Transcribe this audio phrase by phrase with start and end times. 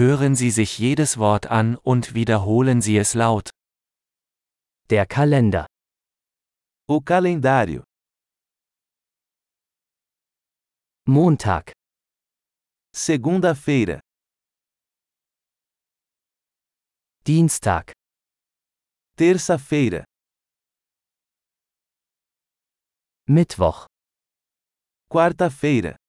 [0.00, 3.50] Hören Sie sich jedes Wort an und wiederholen Sie es laut.
[4.88, 5.66] Der Kalender.
[6.88, 7.84] O calendário.
[11.06, 11.74] Montag,
[12.96, 14.00] Segunda-feira.
[17.26, 17.92] Dienstag,
[19.18, 20.06] Terça-feira.
[23.26, 23.86] Mittwoch,
[25.10, 25.99] Quarta-feira.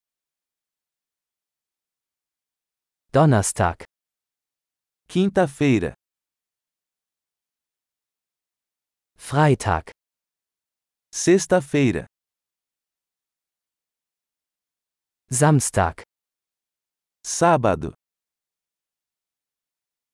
[3.13, 3.83] Donnerstag,
[5.09, 5.93] Quinta-feira.
[9.17, 9.91] Freitag,
[11.13, 12.05] Sexta-feira.
[15.29, 16.03] Samstag,
[17.21, 17.93] Sábado.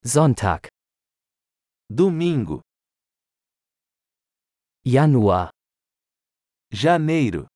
[0.04, 0.66] Sonntag,
[1.88, 2.62] Domingo.
[4.84, 5.50] Januar,
[6.72, 7.46] Janeiro.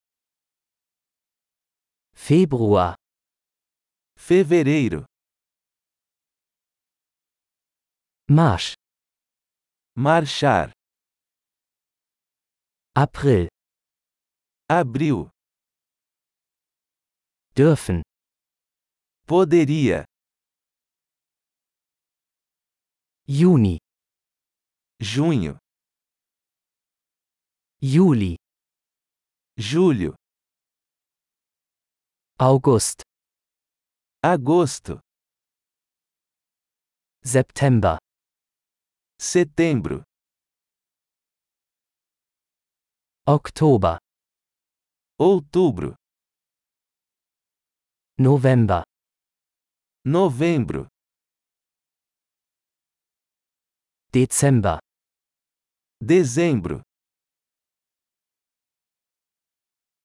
[2.15, 2.95] Februar,
[4.16, 5.05] Fevereiro.
[8.29, 8.75] Marsch,
[9.97, 10.73] Marchar.
[12.95, 13.49] April,
[14.69, 15.30] Abril.
[17.55, 18.02] dürfen,
[19.27, 20.05] Poderia.
[23.27, 23.79] Juni,
[25.01, 25.59] Junho.
[27.80, 28.37] Juli,
[29.57, 30.15] Julho.
[32.39, 33.02] August,
[34.23, 35.01] Agosto.
[37.24, 37.99] September,
[39.24, 40.02] Setembro.
[43.24, 43.98] Oktober,
[45.16, 45.95] Outubro.
[48.18, 48.82] November,
[50.04, 50.88] Novembro.
[54.12, 54.80] Dezember,
[56.00, 56.82] Dezembro.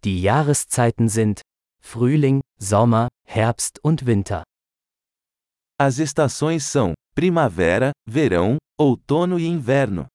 [0.04, 1.42] Die Jahreszeiten sind
[1.82, 4.44] Frühling, Sommer, Herbst und Winter.
[5.80, 10.08] As estações são primavera, verão, outono e inverno.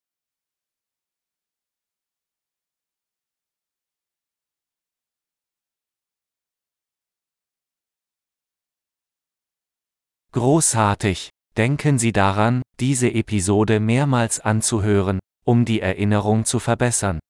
[10.33, 11.29] Großartig!
[11.57, 17.21] Denken Sie daran, diese Episode mehrmals anzuhören, um die Erinnerung zu verbessern.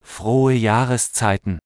[0.00, 1.58] Frohe Jahreszeiten!